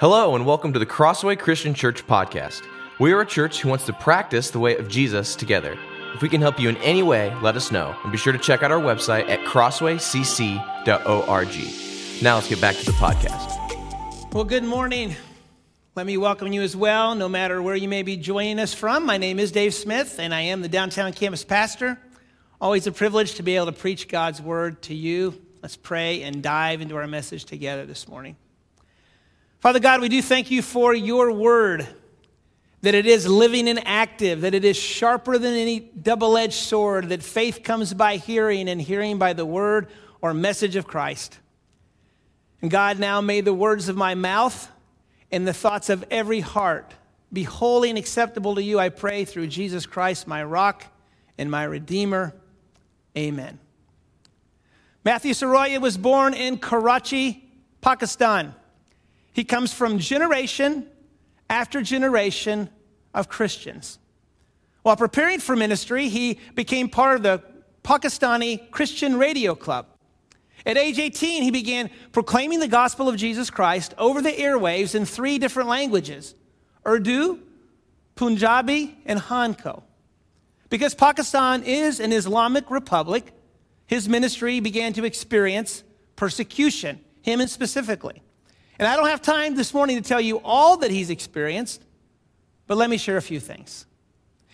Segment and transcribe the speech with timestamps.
[0.00, 2.62] Hello, and welcome to the Crossway Christian Church podcast.
[2.98, 5.76] We are a church who wants to practice the way of Jesus together.
[6.14, 8.38] If we can help you in any way, let us know, and be sure to
[8.38, 12.22] check out our website at crosswaycc.org.
[12.22, 14.32] Now let's get back to the podcast.
[14.32, 15.14] Well, good morning.
[15.94, 19.04] Let me welcome you as well, no matter where you may be joining us from.
[19.04, 21.98] My name is Dave Smith, and I am the downtown campus pastor.
[22.58, 25.38] Always a privilege to be able to preach God's word to you.
[25.62, 28.36] Let's pray and dive into our message together this morning.
[29.60, 31.86] Father God, we do thank you for your word,
[32.80, 37.10] that it is living and active, that it is sharper than any double edged sword,
[37.10, 39.88] that faith comes by hearing and hearing by the word
[40.22, 41.38] or message of Christ.
[42.62, 44.70] And God, now may the words of my mouth
[45.30, 46.94] and the thoughts of every heart
[47.30, 50.86] be holy and acceptable to you, I pray, through Jesus Christ, my rock
[51.36, 52.34] and my redeemer.
[53.16, 53.58] Amen.
[55.04, 57.46] Matthew Saroya was born in Karachi,
[57.82, 58.54] Pakistan.
[59.32, 60.86] He comes from generation
[61.48, 62.68] after generation
[63.14, 63.98] of Christians.
[64.82, 67.42] While preparing for ministry, he became part of the
[67.82, 69.86] Pakistani Christian Radio Club.
[70.66, 75.06] At age 18, he began proclaiming the gospel of Jesus Christ over the airwaves in
[75.06, 76.34] three different languages
[76.86, 77.40] Urdu,
[78.14, 79.82] Punjabi, and Hindko.
[80.68, 83.32] Because Pakistan is an Islamic republic,
[83.86, 85.82] his ministry began to experience
[86.16, 88.22] persecution, him and specifically.
[88.80, 91.84] And I don't have time this morning to tell you all that he's experienced,
[92.66, 93.84] but let me share a few things.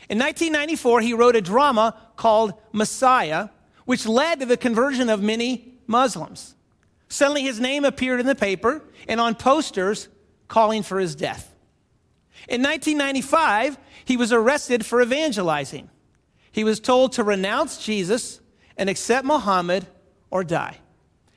[0.08, 3.50] In 1994, he wrote a drama called Messiah,
[3.84, 6.56] which led to the conversion of many Muslims.
[7.08, 10.08] Suddenly, his name appeared in the paper and on posters
[10.48, 11.54] calling for his death.
[12.48, 15.88] In 1995, he was arrested for evangelizing.
[16.50, 18.40] He was told to renounce Jesus
[18.76, 19.86] and accept Muhammad
[20.32, 20.78] or die.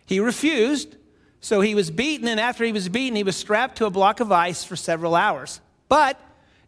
[0.08, 0.96] He refused,
[1.42, 4.20] so he was beaten, and after he was beaten, he was strapped to a block
[4.20, 5.62] of ice for several hours.
[5.88, 6.20] But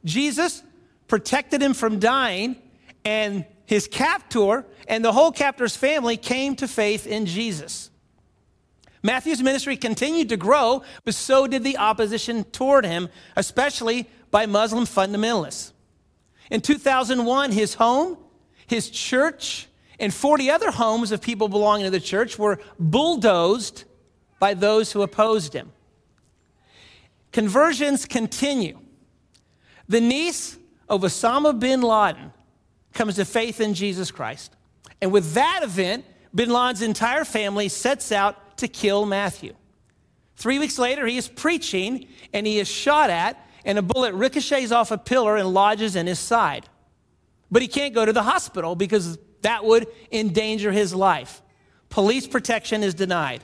[0.05, 0.63] Jesus
[1.07, 2.55] protected him from dying,
[3.03, 7.89] and his captor and the whole captor's family came to faith in Jesus.
[9.03, 14.85] Matthew's ministry continued to grow, but so did the opposition toward him, especially by Muslim
[14.85, 15.71] fundamentalists.
[16.49, 18.17] In 2001, his home,
[18.67, 19.67] his church,
[19.99, 23.85] and 40 other homes of people belonging to the church were bulldozed
[24.41, 25.71] by those who opposed him.
[27.31, 28.79] Conversions continue.
[29.87, 30.57] The niece
[30.89, 32.33] of Osama bin Laden
[32.91, 34.55] comes to faith in Jesus Christ.
[34.99, 39.53] And with that event, bin Laden's entire family sets out to kill Matthew.
[40.37, 44.71] Three weeks later, he is preaching and he is shot at, and a bullet ricochets
[44.71, 46.67] off a pillar and lodges in his side.
[47.51, 51.43] But he can't go to the hospital because that would endanger his life.
[51.89, 53.43] Police protection is denied.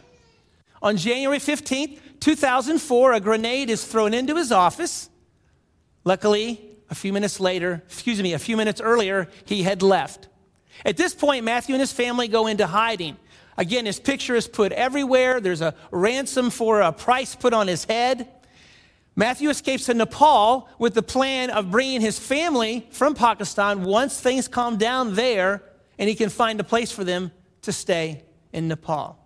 [0.81, 5.09] On January 15th, 2004, a grenade is thrown into his office.
[6.03, 10.27] Luckily, a few minutes later, excuse me, a few minutes earlier, he had left.
[10.85, 13.17] At this point, Matthew and his family go into hiding.
[13.57, 15.39] Again, his picture is put everywhere.
[15.39, 18.27] There's a ransom for a price put on his head.
[19.16, 24.47] Matthew escapes to Nepal with the plan of bringing his family from Pakistan once things
[24.47, 25.63] calm down there
[25.97, 27.31] and he can find a place for them
[27.63, 28.23] to stay
[28.53, 29.17] in Nepal.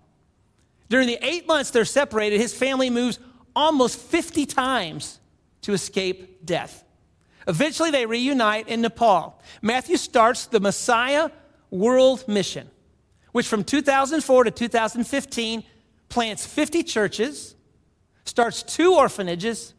[0.92, 3.18] During the eight months they're separated, his family moves
[3.56, 5.22] almost 50 times
[5.62, 6.84] to escape death.
[7.48, 9.42] Eventually, they reunite in Nepal.
[9.62, 11.30] Matthew starts the Messiah
[11.70, 12.70] World Mission,
[13.32, 15.64] which from 2004 to 2015
[16.10, 17.56] plants 50 churches,
[18.26, 19.74] starts two orphanages,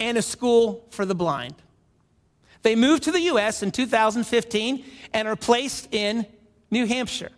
[0.00, 1.54] and a school for the blind.
[2.62, 3.62] They moved to the U.S.
[3.62, 6.26] in 2015 and are placed in
[6.68, 7.30] New Hampshire.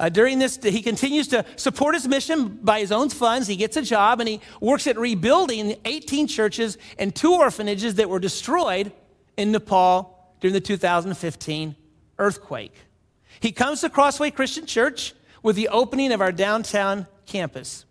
[0.00, 3.46] Uh, during this, he continues to support his mission by his own funds.
[3.46, 8.08] He gets a job and he works at rebuilding 18 churches and two orphanages that
[8.08, 8.92] were destroyed
[9.36, 11.76] in Nepal during the 2015
[12.18, 12.74] earthquake.
[13.40, 15.12] He comes to Crossway Christian Church
[15.42, 17.84] with the opening of our downtown campus.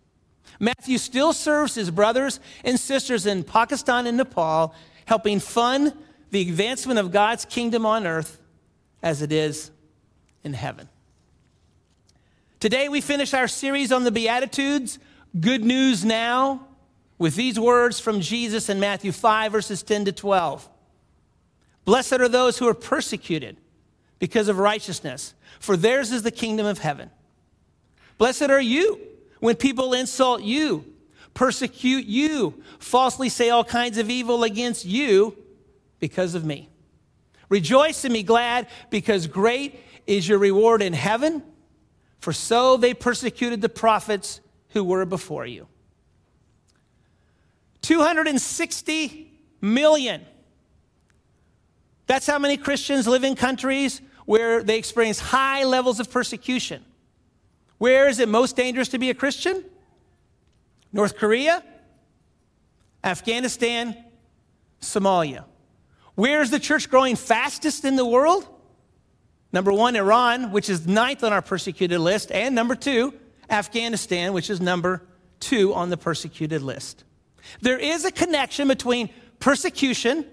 [0.59, 4.73] Matthew still serves his brothers and sisters in Pakistan and Nepal,
[5.05, 5.93] helping fund
[6.31, 8.41] the advancement of God's kingdom on earth
[9.03, 9.69] as it is
[10.43, 10.89] in heaven.
[12.59, 14.99] Today, we finish our series on the Beatitudes,
[15.39, 16.67] Good News Now,
[17.17, 20.67] with these words from Jesus in Matthew 5, verses 10 to 12.
[21.85, 23.55] Blessed are those who are persecuted
[24.19, 27.09] because of righteousness, for theirs is the kingdom of heaven.
[28.17, 28.99] Blessed are you
[29.39, 30.83] when people insult you,
[31.33, 35.33] persecute you, falsely say all kinds of evil against you
[35.99, 36.67] because of me.
[37.47, 41.41] Rejoice and be glad, because great is your reward in heaven
[42.19, 45.67] for so they persecuted the prophets who were before you.
[47.81, 49.31] 260
[49.61, 50.25] million.
[52.07, 56.83] That's how many Christians live in countries where they experience high levels of persecution.
[57.77, 59.63] Where is it most dangerous to be a Christian?
[60.91, 61.63] North Korea,
[63.03, 63.95] Afghanistan,
[64.81, 65.45] Somalia.
[66.15, 68.47] Where is the church growing fastest in the world?
[69.51, 72.31] Number one, Iran, which is ninth on our persecuted list.
[72.31, 73.13] And number two,
[73.49, 75.01] Afghanistan, which is number
[75.39, 77.03] two on the persecuted list.
[77.61, 79.09] There is a connection between
[79.39, 80.25] persecution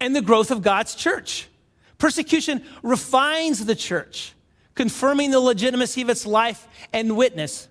[0.00, 1.48] and the growth of God's church.
[1.96, 4.34] Persecution refines the church,
[4.74, 7.68] confirming the legitimacy of its life and witness.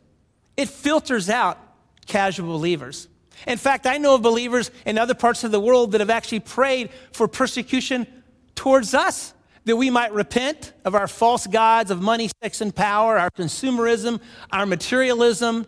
[0.58, 1.60] It filters out
[2.08, 3.08] casual believers.
[3.46, 6.40] In fact, I know of believers in other parts of the world that have actually
[6.40, 8.08] prayed for persecution
[8.56, 9.34] towards us,
[9.68, 14.22] that we might repent of our false gods of money, sex, and power, our consumerism,
[14.50, 15.68] our materialism,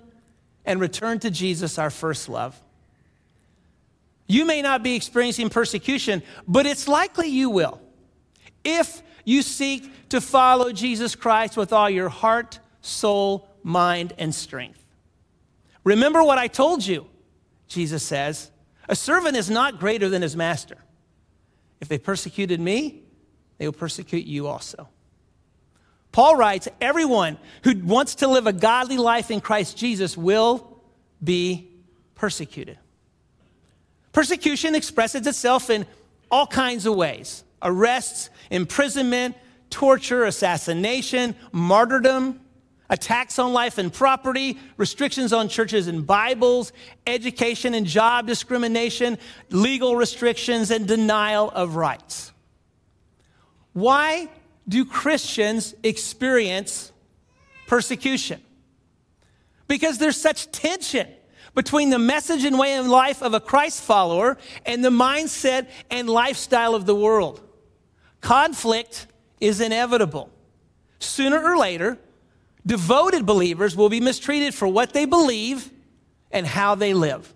[0.64, 2.60] and return to Jesus, our first love.
[4.26, 7.82] You may not be experiencing persecution, but it's likely you will
[8.64, 14.86] if you seek to follow Jesus Christ with all your heart, soul, mind, and strength.
[15.84, 17.06] Remember what I told you,
[17.68, 18.50] Jesus says.
[18.88, 20.78] A servant is not greater than his master.
[21.82, 23.04] If they persecuted me,
[23.60, 24.90] they will persecute you also.
[26.12, 30.82] Paul writes everyone who wants to live a godly life in Christ Jesus will
[31.24, 31.70] be
[32.16, 32.80] persecuted.
[34.12, 35.86] Persecution expresses itself in
[36.32, 39.36] all kinds of ways arrests, imprisonment,
[39.70, 42.40] torture, assassination, martyrdom,
[42.90, 46.72] attacks on life and property, restrictions on churches and Bibles,
[47.06, 49.20] education and job discrimination,
[49.52, 52.32] legal restrictions, and denial of rights.
[53.74, 54.30] Why
[54.68, 56.92] do Christians experience
[57.68, 58.42] persecution?
[59.68, 61.08] Because there's such tension
[61.56, 66.10] between the message and way of life of a Christ follower and the mindset and
[66.10, 67.42] lifestyle of the world.
[68.22, 69.08] Conflict
[69.40, 70.30] is inevitable.
[71.00, 71.98] Sooner or later,
[72.66, 75.72] devoted believers will be mistreated for what they believe
[76.32, 77.34] and how they live.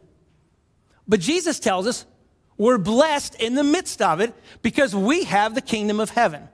[1.07, 2.05] But Jesus tells us
[2.57, 6.47] we're blessed in the midst of it because we have the kingdom of heaven.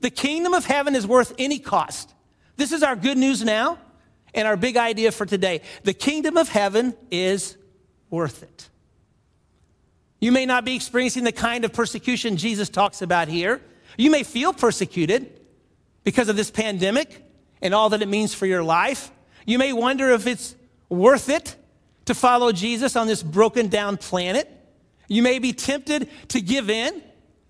[0.00, 2.12] The kingdom of heaven is worth any cost.
[2.56, 3.78] This is our good news now
[4.34, 5.62] and our big idea for today.
[5.84, 7.56] The kingdom of heaven is
[8.10, 8.68] worth it.
[10.20, 13.60] You may not be experiencing the kind of persecution Jesus talks about here.
[13.96, 15.40] You may feel persecuted
[16.04, 17.22] because of this pandemic
[17.60, 19.10] and all that it means for your life.
[19.46, 20.54] You may wonder if it's
[20.88, 21.56] worth it
[22.06, 24.50] to follow Jesus on this broken down planet.
[25.08, 27.02] You may be tempted to give in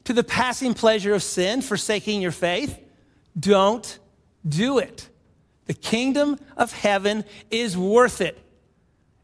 [0.04, 2.78] to the passing pleasure of sin, forsaking your faith.
[3.38, 3.98] Don't
[4.46, 5.08] do it.
[5.66, 8.38] The kingdom of heaven is worth it.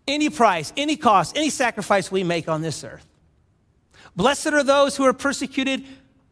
[0.08, 3.06] Any price, any cost, any sacrifice we make on this earth.
[4.16, 5.84] Blessed are those who are persecuted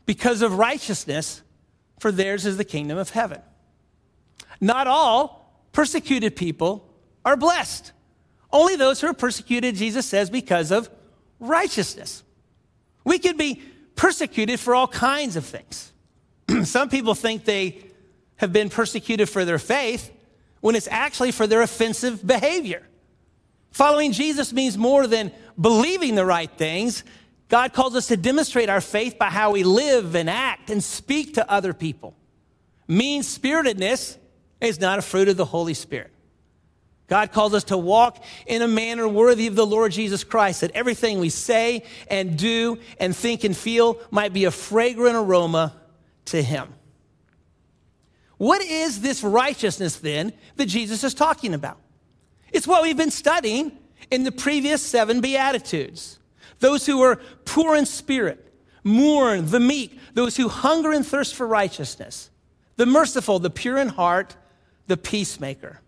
[0.07, 1.43] because of righteousness,
[2.01, 3.41] for theirs is the kingdom of heaven.
[4.61, 6.93] Not all persecuted people
[7.25, 7.93] are blessed.
[8.53, 10.91] Only those who are persecuted, Jesus says, because of
[11.41, 12.23] righteousness.
[13.05, 13.63] We could be
[13.97, 15.93] persecuted for all kinds of things.
[16.65, 17.83] Some people think they
[18.37, 20.11] have been persecuted for their faith
[20.61, 22.87] when it's actually for their offensive behavior.
[23.73, 27.05] Following Jesus means more than believing the right things.
[27.49, 31.35] God calls us to demonstrate our faith by how we live and act and speak
[31.35, 32.15] to other people.
[32.87, 34.19] Mean spiritedness
[34.61, 36.11] is not a fruit of the Holy Spirit.
[37.11, 40.71] God calls us to walk in a manner worthy of the Lord Jesus Christ, that
[40.71, 45.75] everything we say and do and think and feel might be a fragrant aroma
[46.27, 46.73] to Him.
[48.37, 51.79] What is this righteousness then that Jesus is talking about?
[52.53, 53.73] It's what we've been studying
[54.13, 56.21] in the previous seven Beatitudes.
[56.61, 61.47] Those who are poor in spirit, mourn, the meek, those who hunger and thirst for
[61.49, 62.31] righteousness,
[62.77, 64.37] the merciful, the pure in heart,
[64.87, 65.81] the peacemaker.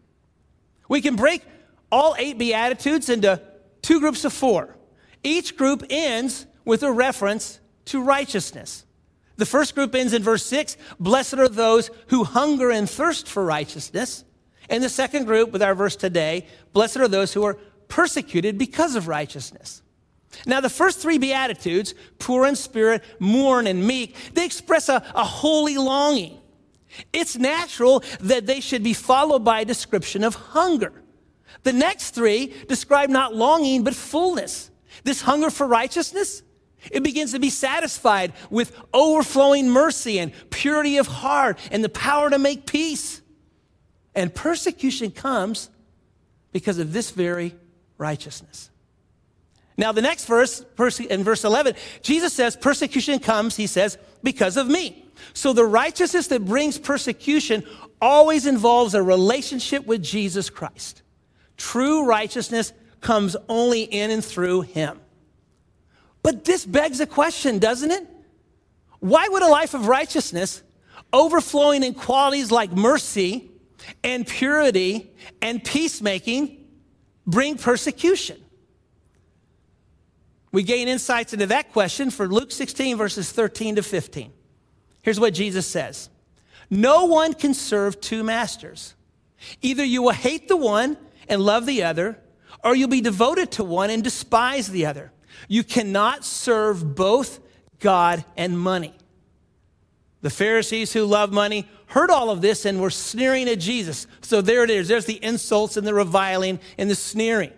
[0.93, 1.41] We can break
[1.91, 3.41] all eight Beatitudes into
[3.81, 4.77] two groups of four.
[5.25, 8.85] Each group ends with a reference to righteousness.
[9.37, 13.43] The first group ends in verse 6 Blessed are those who hunger and thirst for
[13.43, 14.25] righteousness.
[14.69, 17.55] And the second group, with our verse today, Blessed are those who are
[17.89, 19.81] persecuted because of righteousness.
[20.45, 25.25] Now, the first three Beatitudes, poor in spirit, mourn, and meek, they express a, a
[25.25, 26.42] holy longing.
[27.13, 30.93] It's natural that they should be followed by a description of hunger.
[31.63, 34.71] The next three describe not longing, but fullness.
[35.05, 36.43] This hunger for righteousness,
[36.91, 42.31] it begins to be satisfied with overflowing mercy and purity of heart and the power
[42.31, 43.21] to make peace.
[44.15, 45.71] And persecution comes
[46.53, 47.55] because of this very
[47.99, 48.71] righteousness.
[49.77, 50.65] Now, the next verse,
[51.09, 55.01] in verse 11, Jesus says, Persecution comes, he says, because of me.
[55.35, 57.64] So the righteousness that brings persecution
[58.00, 61.02] always involves a relationship with Jesus Christ.
[61.57, 65.00] True righteousness comes only in and through him.
[66.23, 68.07] But this begs a question, doesn't it?
[69.00, 70.62] Why would a life of righteousness,
[71.12, 73.50] overflowing in qualities like mercy
[74.05, 75.11] and purity
[75.41, 76.64] and peacemaking,
[77.26, 78.41] bring persecution?
[80.52, 84.33] We gain insights into that question for Luke 16, verses 13 to 15.
[85.02, 86.09] Here's what Jesus says
[86.71, 88.94] No one can serve two masters.
[89.61, 90.97] Either you will hate the one
[91.28, 92.18] and love the other,
[92.64, 95.12] or you'll be devoted to one and despise the other.
[95.49, 97.40] You cannot serve both
[97.80, 98.94] God and money.
[100.21, 104.06] The Pharisees who love money heard all of this and were sneering at Jesus.
[104.21, 104.87] So there it is.
[104.87, 107.52] There's the insults and the reviling and the sneering.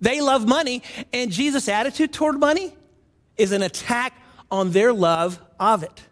[0.00, 0.82] They love money,
[1.12, 2.74] and Jesus' attitude toward money
[3.36, 4.12] is an attack
[4.50, 6.02] on their love of it.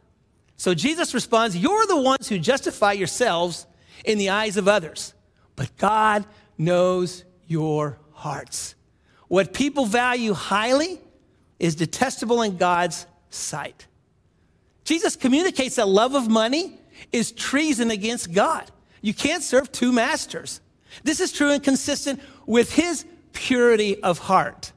[0.60, 3.66] So Jesus responds, You're the ones who justify yourselves
[4.04, 5.14] in the eyes of others,
[5.56, 6.26] but God
[6.58, 8.74] knows your hearts.
[9.28, 11.00] What people value highly
[11.58, 13.86] is detestable in God's sight.
[14.84, 16.78] Jesus communicates that love of money
[17.10, 18.70] is treason against God.
[19.00, 20.60] You can't serve two masters.
[21.02, 24.72] This is true and consistent with his purity of heart,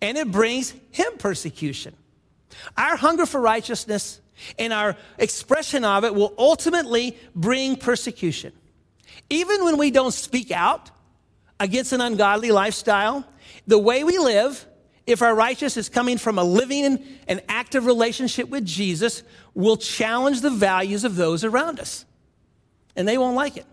[0.00, 1.96] and it brings him persecution.
[2.76, 4.20] Our hunger for righteousness
[4.58, 8.52] and our expression of it will ultimately bring persecution.
[9.30, 10.90] Even when we don't speak out
[11.60, 13.24] against an ungodly lifestyle,
[13.66, 14.66] the way we live,
[15.06, 19.22] if our righteousness is coming from a living and active relationship with Jesus,
[19.54, 22.04] will challenge the values of those around us.
[22.96, 23.66] And they won't like it.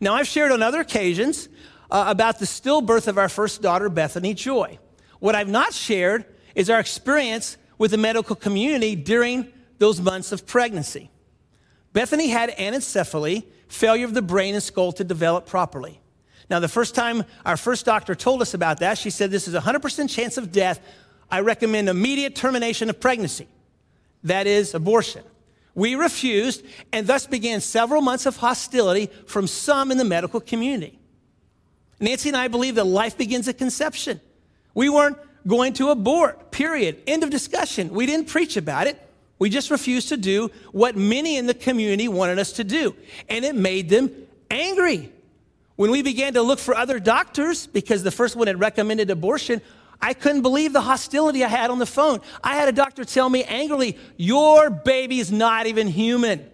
[0.00, 1.48] Now, I've shared on other occasions
[1.90, 4.78] uh, about the stillbirth of our first daughter, Bethany Joy.
[5.18, 6.24] What I've not shared
[6.54, 11.10] is our experience with the medical community during those months of pregnancy.
[11.92, 16.00] Bethany had anencephaly, failure of the brain and skull to develop properly.
[16.48, 19.54] Now, the first time our first doctor told us about that, she said, This is
[19.54, 20.80] a 100% chance of death.
[21.30, 23.46] I recommend immediate termination of pregnancy.
[24.24, 25.22] That is abortion.
[25.74, 30.98] We refused and thus began several months of hostility from some in the medical community.
[32.00, 34.20] Nancy and I believe that life begins at conception.
[34.74, 37.02] We weren't going to abort, period.
[37.06, 37.90] End of discussion.
[37.90, 39.00] We didn't preach about it.
[39.38, 42.94] We just refused to do what many in the community wanted us to do.
[43.28, 44.10] And it made them
[44.50, 45.10] angry.
[45.76, 49.62] When we began to look for other doctors, because the first one had recommended abortion,
[50.02, 52.20] I couldn't believe the hostility I had on the phone.
[52.44, 56.46] I had a doctor tell me angrily, Your baby's not even human.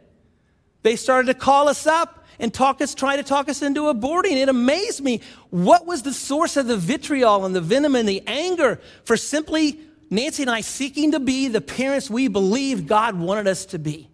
[0.83, 4.37] They started to call us up and talk us, try to talk us into aborting.
[4.37, 5.21] It amazed me.
[5.51, 9.81] What was the source of the vitriol and the venom and the anger for simply
[10.11, 14.09] Nancy and I seeking to be the parents we believed God wanted us to be?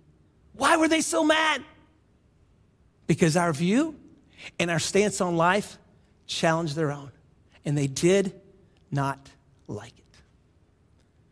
[0.55, 1.63] Why were they so mad?
[3.07, 3.97] Because our view
[4.59, 5.79] and our stance on life
[6.27, 7.11] challenged their own,
[7.65, 8.33] and they did
[8.91, 9.31] not
[9.67, 10.17] like it.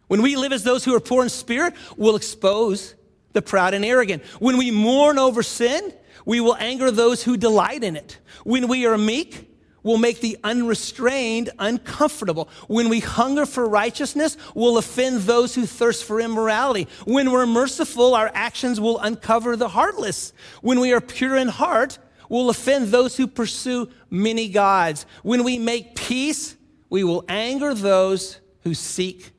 [0.08, 2.94] When we live as those who are poor in spirit, we'll expose
[3.32, 4.24] the proud and arrogant.
[4.40, 5.92] When we mourn over sin,
[6.24, 8.18] we will anger those who delight in it.
[8.44, 9.48] When we are meek,
[9.82, 12.48] we'll make the unrestrained uncomfortable.
[12.68, 16.88] When we hunger for righteousness, we'll offend those who thirst for immorality.
[17.04, 20.32] When we're merciful, our actions will uncover the heartless.
[20.60, 21.98] When we are pure in heart,
[22.28, 25.06] we'll offend those who pursue many gods.
[25.22, 26.56] When we make peace,
[26.88, 29.32] we will anger those who seek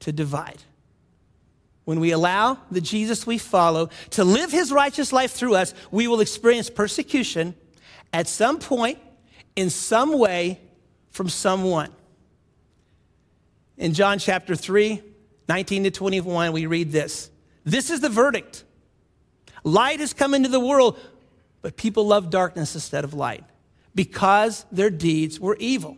[0.00, 0.62] to divide.
[1.90, 6.06] When we allow the Jesus we follow to live his righteous life through us, we
[6.06, 7.56] will experience persecution
[8.12, 9.00] at some point,
[9.56, 10.60] in some way,
[11.10, 11.90] from someone.
[13.76, 15.02] In John chapter 3,
[15.48, 17.28] 19 to 21, we read this
[17.64, 18.62] This is the verdict
[19.64, 20.96] Light has come into the world,
[21.60, 23.42] but people love darkness instead of light
[23.96, 25.96] because their deeds were evil.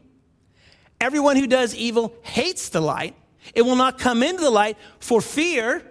[1.03, 3.15] Everyone who does evil hates the light
[3.55, 5.83] it will not come into the light for fear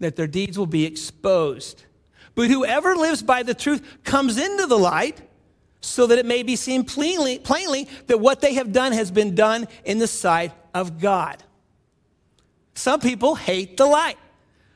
[0.00, 1.84] that their deeds will be exposed.
[2.34, 5.20] But whoever lives by the truth comes into the light
[5.80, 9.34] so that it may be seen plainly, plainly that what they have done has been
[9.34, 11.42] done in the sight of God.
[12.74, 14.18] Some people hate the light.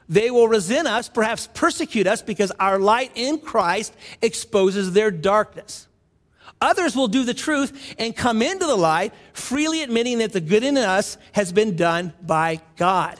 [0.08, 5.87] They will resent us, perhaps persecute us, because our light in Christ exposes their darkness.
[6.60, 10.64] Others will do the truth and come into the light, freely admitting that the good
[10.64, 13.18] in us has been done by God.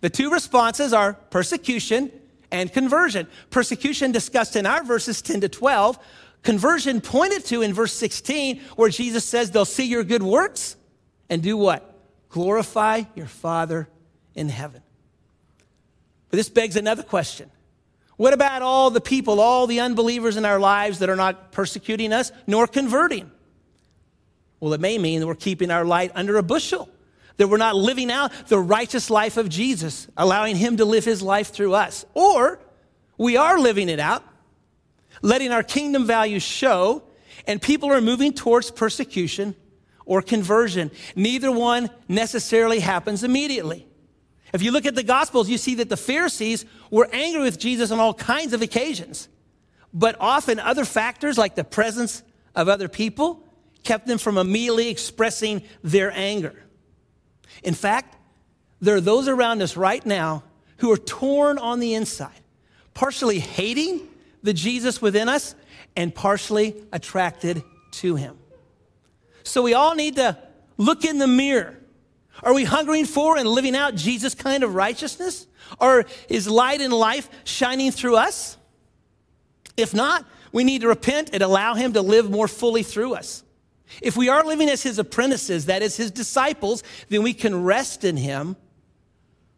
[0.00, 2.10] The two responses are persecution
[2.50, 3.26] and conversion.
[3.50, 5.98] Persecution discussed in our verses 10 to 12.
[6.42, 10.76] Conversion pointed to in verse 16, where Jesus says they'll see your good works
[11.30, 11.88] and do what?
[12.30, 13.88] Glorify your Father
[14.34, 14.82] in heaven.
[16.30, 17.50] But this begs another question.
[18.22, 22.12] What about all the people, all the unbelievers in our lives that are not persecuting
[22.12, 23.28] us nor converting?
[24.60, 26.88] Well, it may mean that we're keeping our light under a bushel,
[27.38, 31.20] that we're not living out the righteous life of Jesus, allowing Him to live His
[31.20, 32.04] life through us.
[32.14, 32.60] Or
[33.18, 34.22] we are living it out,
[35.20, 37.02] letting our kingdom values show,
[37.48, 39.56] and people are moving towards persecution
[40.06, 40.92] or conversion.
[41.16, 43.88] Neither one necessarily happens immediately.
[44.52, 47.90] If you look at the Gospels, you see that the Pharisees were angry with Jesus
[47.90, 49.28] on all kinds of occasions.
[49.94, 52.22] But often other factors, like the presence
[52.54, 53.46] of other people,
[53.82, 56.54] kept them from immediately expressing their anger.
[57.62, 58.16] In fact,
[58.80, 60.44] there are those around us right now
[60.78, 62.40] who are torn on the inside,
[62.94, 64.08] partially hating
[64.42, 65.54] the Jesus within us
[65.96, 68.36] and partially attracted to him.
[69.44, 70.38] So we all need to
[70.76, 71.76] look in the mirror.
[72.42, 75.46] Are we hungering for and living out Jesus' kind of righteousness?
[75.80, 78.56] Or is light and life shining through us?
[79.76, 83.42] If not, we need to repent and allow Him to live more fully through us.
[84.00, 88.04] If we are living as His apprentices, that is, His disciples, then we can rest
[88.04, 88.56] in Him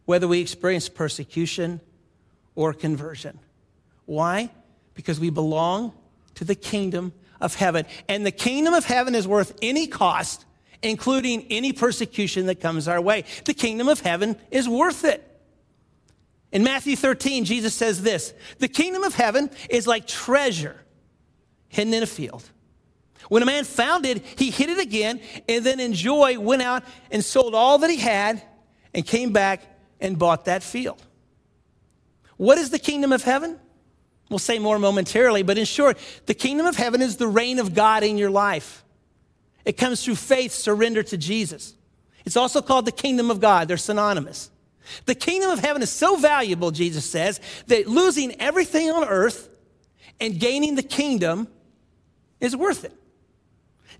[0.05, 1.81] whether we experience persecution
[2.53, 3.39] or conversion.
[4.05, 4.51] Why?
[4.93, 5.93] Because we belong
[6.35, 7.85] to the kingdom of heaven.
[8.07, 10.45] And the kingdom of heaven is worth any cost,
[10.81, 13.25] including any persecution that comes our way.
[13.45, 15.31] The kingdom of heaven is worth it.
[16.51, 20.79] In Matthew 13, Jesus says this The kingdom of heaven is like treasure
[21.67, 22.49] hidden in a field.
[23.27, 26.83] When a man found it, he hid it again, and then in joy went out
[27.11, 28.41] and sold all that he had
[28.93, 29.63] and came back
[29.99, 31.01] and bought that field.
[32.37, 33.59] What is the kingdom of heaven?
[34.29, 37.73] We'll say more momentarily, but in short, the kingdom of heaven is the reign of
[37.73, 38.84] God in your life.
[39.65, 41.73] It comes through faith, surrender to Jesus.
[42.25, 44.49] It's also called the kingdom of God, they're synonymous.
[45.05, 49.49] The kingdom of heaven is so valuable, Jesus says, that losing everything on earth
[50.19, 51.47] and gaining the kingdom
[52.39, 52.93] is worth it.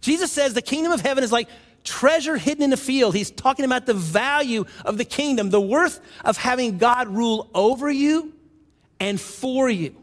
[0.02, 1.50] Jesus says the kingdom of heaven is like
[1.84, 3.16] treasure hidden in a field.
[3.16, 7.90] He's talking about the value of the kingdom, the worth of having God rule over
[7.90, 8.34] you
[9.00, 9.96] and for you.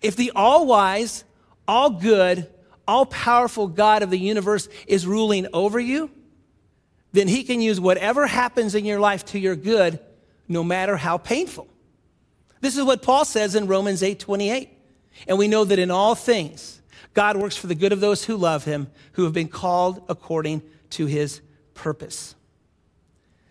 [0.00, 1.24] If the all wise,
[1.66, 2.48] all good,
[2.86, 6.10] all powerful God of the universe is ruling over you,
[7.12, 10.00] then he can use whatever happens in your life to your good,
[10.48, 11.68] no matter how painful.
[12.60, 14.70] This is what Paul says in Romans 8 28.
[15.28, 16.80] And we know that in all things,
[17.12, 20.62] God works for the good of those who love him, who have been called according
[20.90, 21.42] to his
[21.74, 22.34] purpose.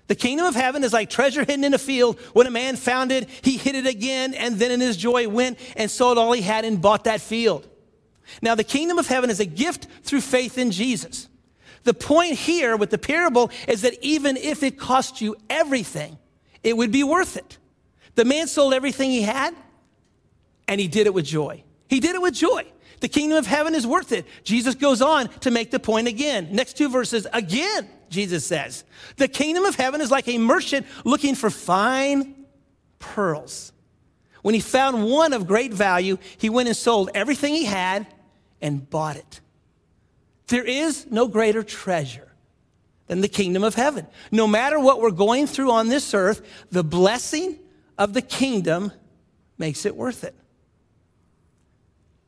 [0.08, 2.20] The kingdom of heaven is like treasure hidden in a field.
[2.34, 5.58] When a man found it, he hid it again, and then in his joy went
[5.78, 7.67] and sold all he had and bought that field.
[8.41, 11.28] Now, the kingdom of heaven is a gift through faith in Jesus.
[11.84, 16.17] The point here with the parable is that even if it cost you everything,
[16.63, 17.58] it would be worth it.
[18.15, 19.56] The man sold everything he had,
[20.67, 21.63] and he did it with joy.
[21.88, 22.65] He did it with joy.
[23.00, 24.28] The kingdom of heaven is worth it.
[24.44, 26.50] Jesus goes on to make the point again.
[26.52, 28.84] Next two verses, again, Jesus says,
[29.17, 32.46] The kingdom of heaven is like a merchant looking for fine
[33.00, 33.74] pearls.
[34.44, 38.06] When he found one of great value, he went and sold everything he had
[38.62, 39.41] and bought it.
[40.47, 42.32] There is no greater treasure
[43.08, 44.08] than the kingdom of heaven.
[44.32, 47.60] No matter what we're going through on this earth, the blessing
[47.97, 48.91] of the kingdom
[49.58, 50.36] makes it worth it.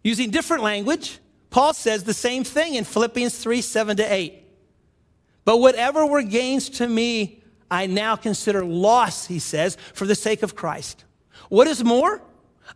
[0.04, 1.20] Using different language,
[1.50, 4.44] Paul says the same thing in Philippians 3 7 to 8.
[5.46, 10.44] But whatever were gains to me, I now consider loss, he says, for the sake
[10.44, 11.04] of Christ.
[11.50, 12.22] What is more?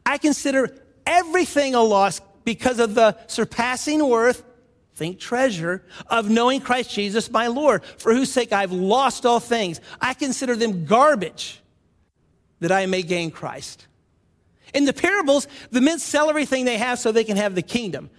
[0.05, 4.41] I consider everything a loss because of the surpassing worth,
[4.95, 9.81] think treasure, of knowing Christ Jesus my Lord, for whose sake I've lost all things.
[9.99, 11.61] I consider them garbage
[12.61, 13.85] that I may gain Christ.
[14.73, 18.09] In the parables, the men sell everything they have so they can have the kingdom.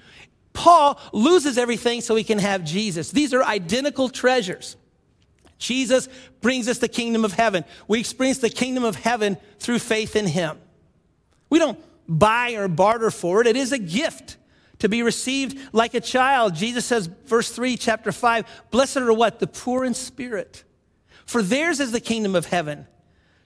[0.53, 3.11] Paul loses everything so he can have Jesus.
[3.11, 4.77] These are identical treasures.
[5.57, 6.07] Jesus
[6.43, 7.65] brings us the kingdom of heaven.
[7.87, 10.59] We experience the kingdom of heaven through faith in him.
[11.49, 14.37] We don't buy or barter for it, it is a gift
[14.79, 16.55] to be received like a child.
[16.55, 19.41] Jesus says, verse 3, chapter 5, blessed are what?
[19.41, 20.65] The poor in spirit.
[21.27, 22.87] For theirs is the kingdom of heaven.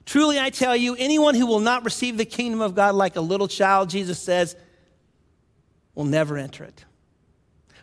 [0.05, 3.21] Truly, I tell you, anyone who will not receive the kingdom of God like a
[3.21, 4.55] little child, Jesus says,
[5.95, 6.85] will never enter it.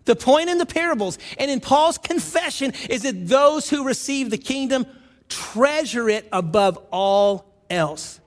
[0.04, 4.38] The point in the parables and in Paul's confession is that those who receive the
[4.38, 4.86] kingdom
[5.28, 8.20] treasure it above all else.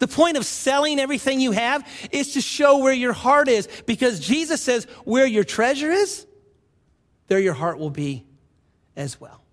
[0.00, 4.18] The point of selling everything you have is to show where your heart is because
[4.18, 6.26] Jesus says, where your treasure is,
[7.28, 8.26] there your heart will be
[8.96, 9.44] as well.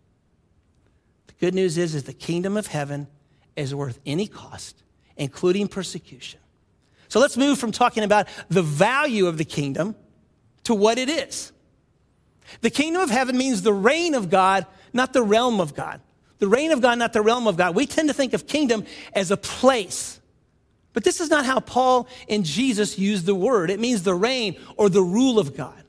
[1.27, 3.07] The good news is, is the kingdom of heaven
[3.57, 4.81] is worth any cost,
[5.17, 6.39] including persecution.
[7.10, 9.95] So let's move from talking about the value of the kingdom
[10.63, 11.51] to what it is.
[12.62, 15.99] The kingdom of heaven means the reign of God, not the realm of God.
[16.39, 17.75] The reign of God, not the realm of God.
[17.75, 20.21] We tend to think of kingdom as a place.
[20.97, 23.69] But this is not how Paul and Jesus use the word.
[23.69, 25.83] It means the reign or the rule of God.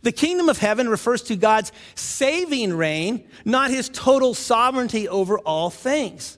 [0.00, 5.70] The kingdom of heaven refers to God's saving reign, not his total sovereignty over all
[5.70, 6.36] things.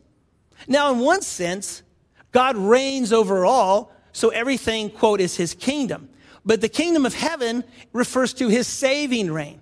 [0.68, 1.82] Now, in one sense,
[2.32, 6.10] God reigns over all, so everything, quote, is his kingdom.
[6.44, 9.58] But the kingdom of heaven refers to his saving reign.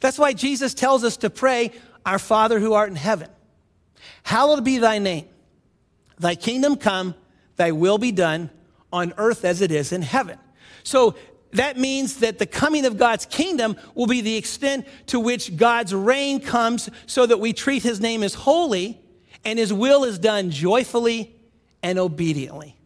[0.00, 1.70] That's why Jesus tells us to pray,
[2.04, 3.28] Our Father who art in heaven.
[4.24, 5.26] Hallowed be thy name.
[6.20, 7.14] Thy kingdom come,
[7.56, 8.50] thy will be done
[8.92, 10.38] on earth as it is in heaven.
[10.82, 11.16] So
[11.52, 15.94] that means that the coming of God's kingdom will be the extent to which God's
[15.94, 19.00] reign comes so that we treat his name as holy
[19.44, 21.34] and his will is done joyfully
[21.82, 22.76] and obediently.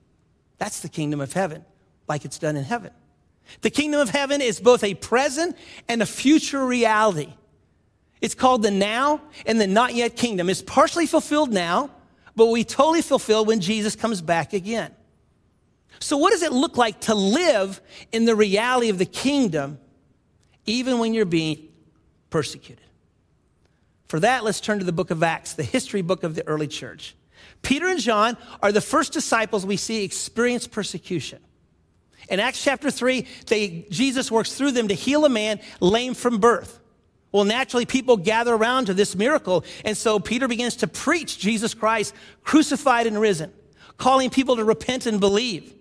[0.59, 1.65] That's the kingdom of heaven,
[2.09, 2.93] like it's done in heaven.
[3.61, 5.57] The kingdom of heaven is both a present
[5.89, 7.35] and a future reality.
[8.21, 10.49] It's called the now and the not yet kingdom.
[10.49, 11.91] It's partially fulfilled now,
[12.37, 14.93] but we totally fulfill when Jesus comes back again.
[16.01, 17.81] So, what does it look like to live
[18.13, 19.79] in the reality of the kingdom,
[20.67, 21.69] even when you're being
[22.31, 22.85] persecuted?
[24.09, 26.69] For that, let's turn to the book of Acts, the history book of the early
[26.69, 27.17] church.
[27.63, 31.41] Peter and John are the first disciples we see experience persecution.
[32.29, 36.39] In Acts chapter 3, they, Jesus works through them to heal a man lame from
[36.39, 36.81] birth.
[37.35, 39.65] Well, naturally, people gather around to this miracle.
[39.85, 43.53] And so Peter begins to preach Jesus Christ crucified and risen,
[43.99, 45.75] calling people to repent and believe.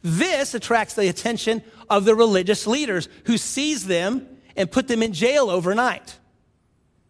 [0.00, 5.12] This attracts the attention of the religious leaders who seize them and put them in
[5.12, 6.18] jail overnight.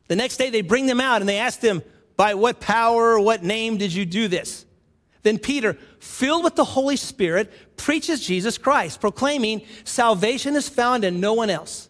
[0.09, 1.81] The next day, they bring them out and they ask them,
[2.17, 4.67] By what power what name did you do this?
[5.23, 11.21] Then Peter, filled with the Holy Spirit, preaches Jesus Christ, proclaiming, Salvation is found in
[11.21, 11.89] no one else.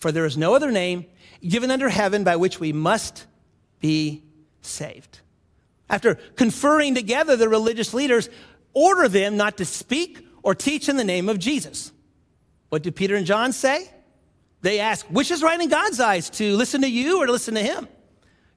[0.00, 1.06] For there is no other name
[1.46, 3.26] given under heaven by which we must
[3.80, 4.22] be
[4.62, 5.20] saved.
[5.90, 8.28] After conferring together, the religious leaders
[8.74, 11.92] order them not to speak or teach in the name of Jesus.
[12.68, 13.90] What do Peter and John say?
[14.60, 17.54] They ask, which is right in God's eyes, to listen to you or to listen
[17.54, 17.88] to him?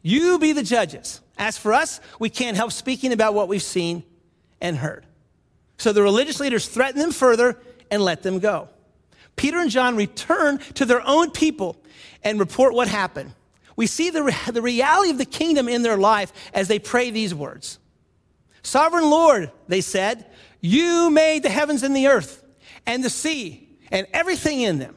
[0.02, 1.22] You be the judges.
[1.38, 4.04] As for us, we can't help speaking about what we've seen
[4.60, 5.06] and heard.
[5.78, 7.58] So the religious leaders threaten them further
[7.90, 8.70] and let them go.
[9.36, 11.78] Peter and John return to their own people
[12.24, 13.34] and report what happened.
[13.76, 17.34] We see the, the reality of the kingdom in their life as they pray these
[17.34, 17.80] words
[18.64, 20.28] Sovereign Lord, they said,
[20.62, 22.44] you made the heavens and the earth
[22.86, 24.96] and the sea and everything in them.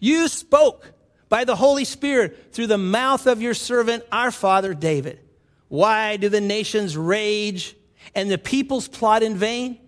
[0.00, 0.90] You spoke
[1.28, 5.20] by the Holy Spirit through the mouth of your servant, our father David.
[5.68, 7.76] Why do the nations rage
[8.14, 9.78] and the peoples plot in vain?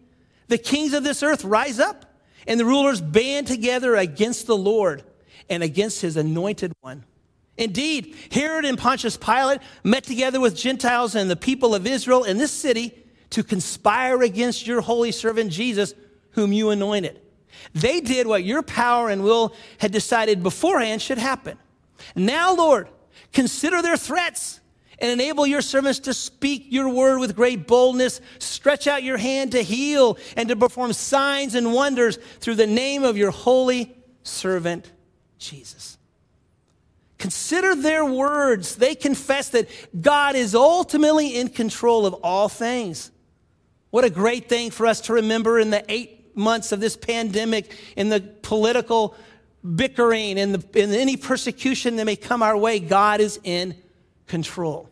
[0.48, 2.03] The kings of this earth rise up
[2.46, 5.02] and the rulers band together against the Lord
[5.48, 7.04] and against his anointed one.
[7.56, 12.38] Indeed, Herod and Pontius Pilate met together with Gentiles and the people of Israel in
[12.38, 12.94] this city
[13.30, 15.94] to conspire against your holy servant Jesus,
[16.32, 17.20] whom you anointed.
[17.72, 21.58] They did what your power and will had decided beforehand should happen.
[22.16, 22.88] Now, Lord,
[23.32, 24.60] consider their threats
[24.98, 28.20] and enable your servants to speak your word with great boldness.
[28.38, 33.04] Stretch out your hand to heal and to perform signs and wonders through the name
[33.04, 34.90] of your holy servant,
[35.38, 35.98] Jesus.
[37.18, 38.76] Consider their words.
[38.76, 39.68] They confess that
[40.00, 43.10] God is ultimately in control of all things.
[43.90, 47.76] What a great thing for us to remember in the eight months of this pandemic,
[47.96, 49.14] in the political
[49.74, 53.74] bickering, in, any persecution that may come our way, God is in
[54.26, 54.88] control.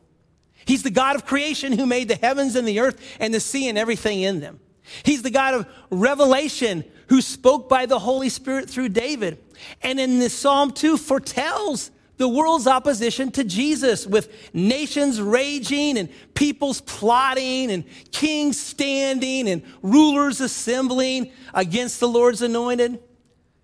[0.64, 3.68] He's the God of creation who made the heavens and the earth and the sea
[3.68, 4.60] and everything in them.
[5.04, 9.38] He's the God of revelation who spoke by the Holy Spirit through David.
[9.82, 16.08] And in this Psalm 2 foretells the world's opposition to Jesus with nations raging and
[16.34, 23.02] peoples plotting and kings standing and rulers assembling against the Lord's anointed.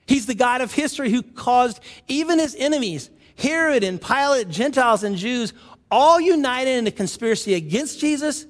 [0.07, 5.17] He's the God of history who caused even his enemies, Herod and Pilate, Gentiles and
[5.17, 5.53] Jews,
[5.91, 8.47] all united in a conspiracy against Jesus,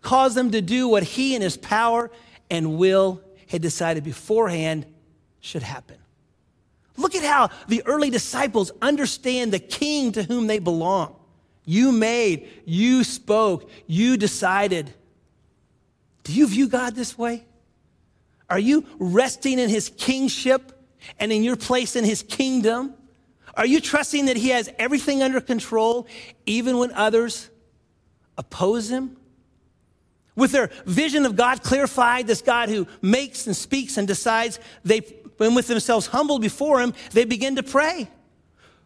[0.00, 2.10] caused them to do what he and his power
[2.50, 4.86] and will had decided beforehand
[5.40, 5.96] should happen.
[6.96, 11.16] Look at how the early disciples understand the king to whom they belong.
[11.64, 14.92] You made, you spoke, you decided.
[16.24, 17.44] Do you view God this way?
[18.48, 20.72] Are you resting in his kingship
[21.18, 22.94] and in your place in his kingdom?
[23.58, 26.06] Are you trusting that He has everything under control,
[26.46, 27.50] even when others
[28.38, 29.16] oppose Him?
[30.36, 35.00] With their vision of God clarified, this God who makes and speaks and decides, they,
[35.38, 38.08] when with themselves humbled before Him, they begin to pray.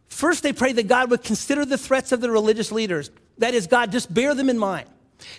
[0.08, 3.10] First, they pray that God would consider the threats of the religious leaders.
[3.38, 4.88] That is, God, just bear them in mind.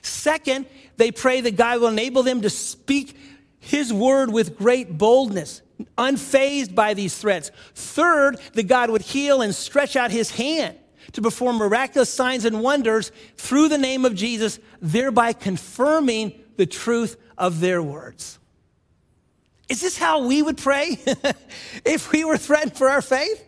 [0.04, 0.67] Second,
[0.98, 3.17] they pray that God will enable them to speak
[3.60, 5.62] His word with great boldness
[5.97, 7.51] unfazed by these threats.
[7.75, 10.77] Third, that God would heal and stretch out his hand
[11.13, 17.17] to perform miraculous signs and wonders through the name of Jesus, thereby confirming the truth
[17.38, 18.39] of their words.
[19.69, 20.97] Is this how we would pray
[21.86, 23.43] if we were threatened for our faith?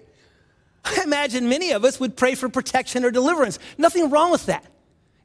[0.84, 3.58] I imagine many of us would pray for protection or deliverance.
[3.78, 4.66] Nothing wrong with that.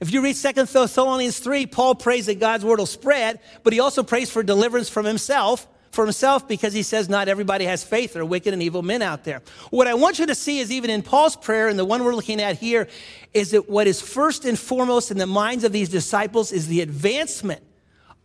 [0.00, 3.80] If you read 2 Thessalonians 3, Paul prays that God's word will spread, but he
[3.80, 8.12] also prays for deliverance from himself for himself because he says not everybody has faith.
[8.12, 9.42] There are wicked and evil men out there.
[9.70, 12.14] What I want you to see is even in Paul's prayer and the one we're
[12.14, 12.88] looking at here
[13.34, 16.80] is that what is first and foremost in the minds of these disciples is the
[16.80, 17.62] advancement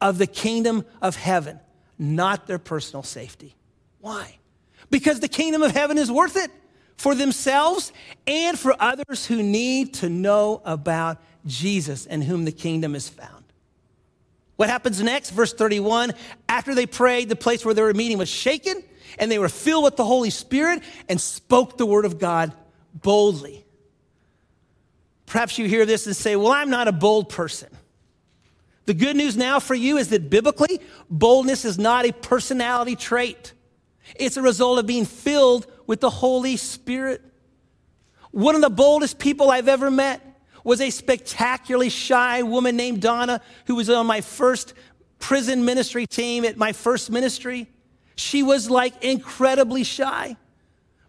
[0.02, 1.60] of the kingdom of heaven,
[1.98, 3.56] not their personal safety.
[4.00, 4.38] Why?
[4.90, 6.52] Because the kingdom of heaven is worth it
[6.98, 7.92] for themselves
[8.28, 13.45] and for others who need to know about Jesus and whom the kingdom is found.
[14.56, 15.32] What happens next?
[15.32, 16.14] Verse 31
[16.48, 18.84] After they prayed, the place where they were meeting was shaken,
[19.20, 22.54] and they were filled with the Holy Spirit and spoke the word of God
[22.94, 23.66] boldly.
[25.26, 27.70] Perhaps you hear this and say, Well, I'm not a bold person.
[28.86, 33.54] The good news now for you is that biblically, boldness is not a personality trait,
[34.16, 37.22] it's a result of being filled with the Holy Spirit.
[38.32, 40.22] One of the boldest people I've ever met
[40.66, 44.74] was a spectacularly shy woman named Donna who was on my first
[45.20, 47.68] prison ministry team at my first ministry.
[48.16, 50.36] She was like incredibly shy.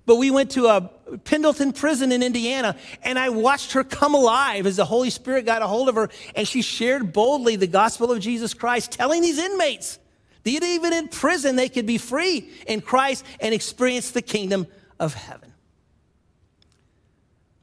[0.05, 0.83] But we went to a
[1.25, 5.63] Pendleton prison in Indiana, and I watched her come alive as the Holy Spirit got
[5.63, 9.39] a hold of her, and she shared boldly the gospel of Jesus Christ, telling these
[9.39, 9.99] inmates
[10.45, 14.69] that even in prison they could be free in Christ and experience the kingdom
[15.01, 15.46] of heaven.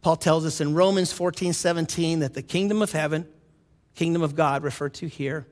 [0.03, 3.25] Paul tells us in Romans 14, 17 that the kingdom of heaven,
[3.95, 5.47] kingdom of God referred to here,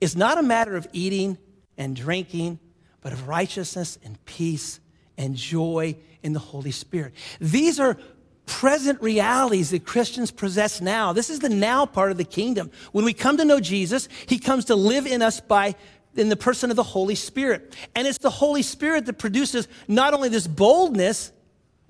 [0.00, 1.38] is not a matter of eating
[1.78, 2.58] and drinking,
[3.00, 4.80] but of righteousness and peace
[5.16, 7.14] and joy in the Holy Spirit.
[7.40, 7.96] These are
[8.44, 11.12] present realities that Christians possess now.
[11.12, 12.72] This is the now part of the kingdom.
[12.90, 15.76] When we come to know Jesus, he comes to live in us by
[16.16, 17.74] in the person of the Holy Spirit.
[17.94, 21.30] And it's the Holy Spirit that produces not only this boldness,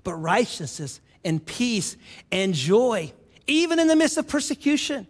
[0.03, 1.97] but righteousness and peace
[2.31, 3.13] and joy,
[3.47, 5.07] even in the midst of persecution.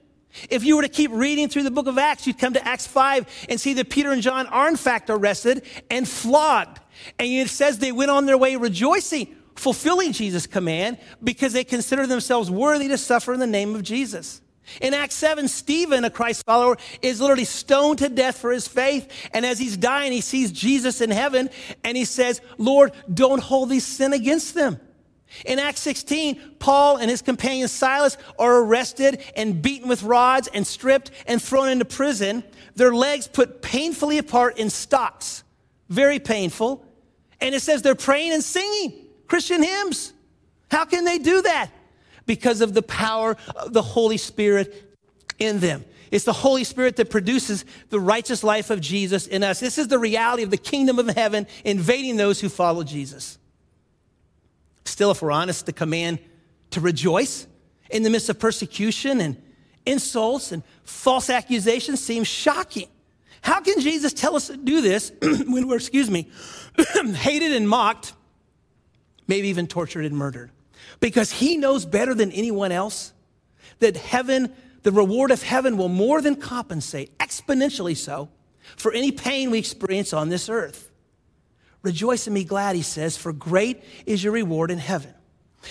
[0.50, 2.88] If you were to keep reading through the book of Acts, you'd come to Acts
[2.88, 6.80] 5 and see that Peter and John are in fact arrested and flogged.
[7.20, 12.08] And it says they went on their way rejoicing, fulfilling Jesus' command because they considered
[12.08, 14.42] themselves worthy to suffer in the name of Jesus.
[14.82, 19.12] In Acts 7, Stephen, a Christ follower, is literally stoned to death for his faith.
[19.34, 21.50] And as he's dying, he sees Jesus in heaven
[21.84, 24.80] and he says, Lord, don't hold this sin against them.
[25.46, 30.66] In Acts 16, Paul and his companion Silas are arrested and beaten with rods and
[30.66, 32.44] stripped and thrown into prison,
[32.76, 35.44] their legs put painfully apart in stocks.
[35.90, 36.86] Very painful.
[37.42, 40.14] And it says they're praying and singing Christian hymns.
[40.72, 41.70] How can they do that?
[42.26, 44.96] Because of the power of the Holy Spirit
[45.40, 45.84] in them.
[46.10, 49.60] It's the Holy Spirit that produces the righteous life of Jesus in us.
[49.60, 53.40] This is the reality of the kingdom of heaven invading those who follow Jesus.
[54.86, 56.20] Still, if we're honest, the command
[56.72, 57.48] to rejoice
[57.90, 59.42] in the midst of persecution and
[59.86, 62.88] insults and false accusations seems shocking.
[63.42, 66.30] How can Jesus tell us to do this when we're, excuse me,
[67.14, 68.14] hated and mocked,
[69.28, 70.52] maybe even tortured and murdered?
[71.00, 73.14] Because he knows better than anyone else
[73.80, 78.30] that heaven, the reward of heaven will more than compensate, exponentially so,
[78.78, 80.90] for any pain we experience on this earth.
[81.84, 85.14] Rejoice and be glad, he says, for great is your reward in heaven.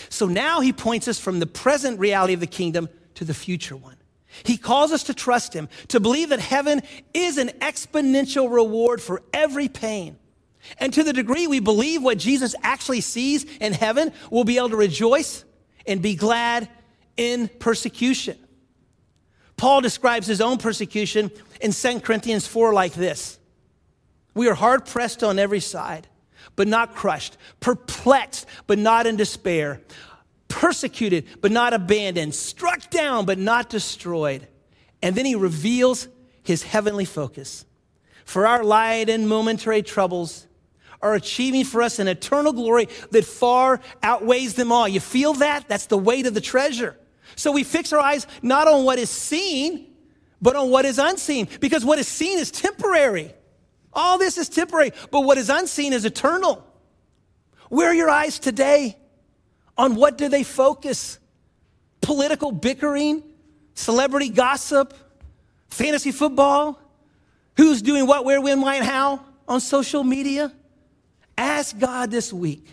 [0.09, 3.77] So now he points us from the present reality of the kingdom to the future
[3.77, 3.96] one.
[4.44, 9.22] He calls us to trust him, to believe that heaven is an exponential reward for
[9.33, 10.16] every pain.
[10.79, 14.70] And to the degree we believe what Jesus actually sees in heaven, we'll be able
[14.70, 15.44] to rejoice
[15.87, 16.68] and be glad
[17.16, 18.38] in persecution.
[19.57, 23.38] Paul describes his own persecution in 2 Corinthians 4 like this
[24.35, 26.09] we are hard pressed on every side,
[26.57, 29.81] but not crushed, perplexed, but not in despair,
[30.49, 34.47] persecuted, but not abandoned, struck down, but not destroyed.
[35.03, 36.09] And then he reveals
[36.42, 37.64] his heavenly focus.
[38.25, 40.47] For our light and momentary troubles
[41.01, 44.87] are achieving for us an eternal glory that far outweighs them all.
[44.87, 45.68] You feel that?
[45.68, 46.97] That's the weight of the treasure.
[47.35, 49.88] So we fix our eyes not on what is seen,
[50.40, 53.33] but on what is unseen, because what is seen is temporary.
[53.93, 56.67] All this is temporary, but what is unseen is eternal.
[57.69, 58.97] Where are your eyes today?
[59.77, 61.19] On what do they focus?
[62.01, 63.23] Political bickering,
[63.75, 64.95] celebrity gossip,
[65.69, 66.81] fantasy football,
[67.57, 70.53] who's doing what, where, when, why, and how on social media?
[71.37, 72.67] Ask God this week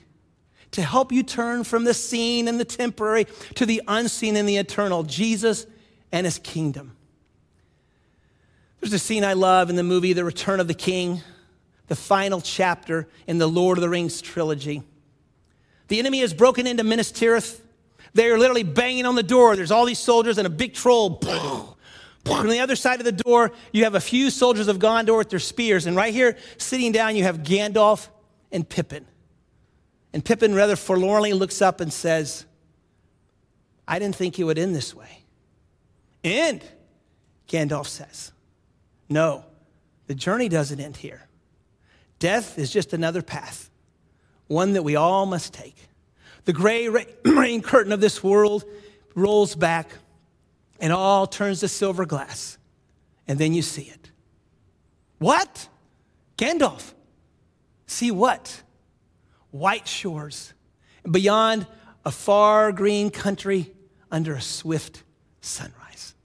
[0.72, 4.58] to help you turn from the seen and the temporary to the unseen and the
[4.58, 5.66] eternal, Jesus
[6.12, 6.96] and his kingdom.
[8.80, 11.22] There's a scene I love in the movie The Return of the King,
[11.88, 14.84] the final chapter in the Lord of the Rings trilogy.
[15.90, 17.60] The enemy has broken into Minas Tirith.
[18.14, 19.56] They are literally banging on the door.
[19.56, 21.20] There's all these soldiers and a big troll.
[22.28, 25.30] On the other side of the door, you have a few soldiers of Gondor with
[25.30, 25.86] their spears.
[25.86, 28.08] And right here, sitting down, you have Gandalf
[28.52, 29.06] and Pippin.
[30.14, 32.46] And Pippin rather forlornly looks up and says,
[33.88, 35.24] I didn't think it would end this way.
[36.24, 36.64] End,
[37.48, 38.32] Gandalf says.
[39.10, 39.44] No,
[40.08, 41.28] the journey doesn't end here.
[42.20, 43.70] Death is just another path,
[44.48, 45.90] one that we all must take.
[46.46, 46.88] The gray
[47.26, 48.66] rain curtain of this world
[49.16, 49.90] rolls back
[50.80, 52.58] and all turns to silver glass.
[53.28, 54.12] And then you see it.
[55.20, 55.68] What?
[56.38, 56.94] Gandalf.
[57.86, 58.64] See what?
[59.52, 60.54] White shores.
[61.04, 61.68] And beyond
[62.06, 63.72] a far green country
[64.12, 65.04] under a swift
[65.42, 66.16] sunrise.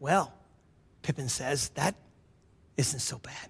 [0.00, 0.32] Well,
[1.06, 1.94] Pippin says, that
[2.76, 3.48] isn't so bad.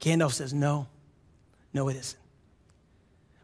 [0.00, 0.88] Gandalf says, no,
[1.72, 2.18] no, it isn't.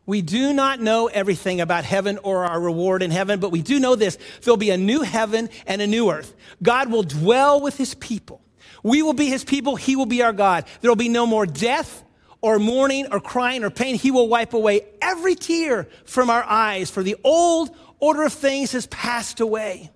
[0.04, 3.78] We do not know everything about heaven or our reward in heaven, but we do
[3.78, 6.34] know this there'll be a new heaven and a new earth.
[6.60, 8.42] God will dwell with his people.
[8.82, 10.64] We will be his people, he will be our God.
[10.80, 12.02] There will be no more death
[12.40, 13.94] or mourning or crying or pain.
[13.94, 18.72] He will wipe away every tear from our eyes, for the old order of things
[18.72, 19.92] has passed away.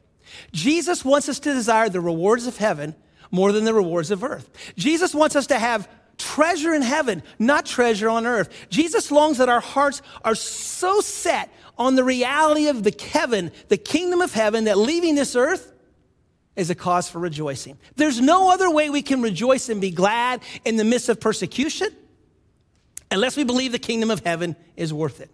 [0.53, 2.95] Jesus wants us to desire the rewards of heaven
[3.35, 4.49] more than the rewards of earth.
[4.77, 8.49] Jesus wants us to have treasure in heaven, not treasure on earth.
[8.71, 13.77] Jesus longs that our hearts are so set on the reality of the heaven, the
[13.77, 15.73] kingdom of heaven, that leaving this earth
[16.55, 17.77] is a cause for rejoicing.
[17.97, 21.89] There's no other way we can rejoice and be glad in the midst of persecution
[23.11, 25.31] unless we believe the kingdom of heaven is worth it.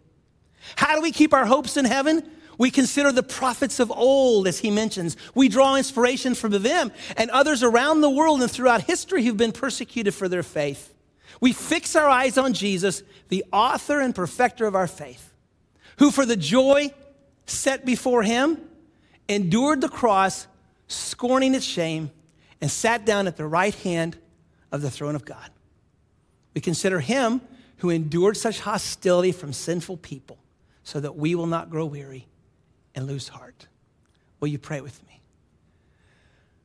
[0.77, 2.27] How do we keep our hopes in heaven?
[2.61, 5.16] We consider the prophets of old, as he mentions.
[5.35, 9.53] We draw inspiration from them and others around the world and throughout history who've been
[9.53, 10.92] persecuted for their faith.
[11.40, 15.33] We fix our eyes on Jesus, the author and perfecter of our faith,
[16.01, 16.92] who for the joy
[17.46, 18.61] set before him
[19.27, 20.46] endured the cross,
[20.87, 22.11] scorning its shame,
[22.61, 24.18] and sat down at the right hand
[24.70, 25.49] of the throne of God.
[26.53, 27.40] We consider him
[27.79, 30.37] who endured such hostility from sinful people
[30.85, 32.27] so that we will not grow weary
[32.94, 33.66] and lose heart.
[34.40, 35.20] Will you pray with me?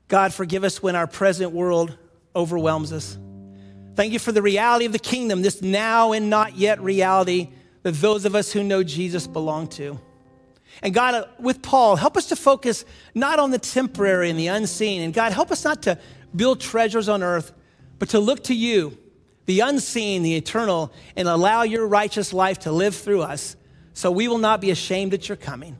[0.08, 1.98] God, forgive us when our present world
[2.36, 3.18] overwhelms us.
[3.96, 7.50] Thank you for the reality of the kingdom, this now and not yet reality
[7.84, 10.00] that those of us who know Jesus belong to.
[10.82, 12.84] And God, uh, with Paul, help us to focus
[13.14, 15.02] not on the temporary and the unseen.
[15.02, 15.98] And God, help us not to
[16.36, 17.54] build treasures on earth,
[17.98, 18.98] but to look to you,
[19.46, 23.56] the unseen, the eternal, and allow your righteous life to live through us
[23.94, 25.78] so we will not be ashamed at your coming.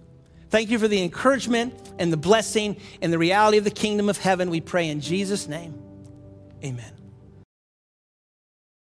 [0.56, 4.18] Thank you for the encouragement and the blessing and the reality of the kingdom of
[4.18, 4.50] heaven.
[4.50, 5.78] We pray in Jesus' name.
[6.64, 6.95] Amen.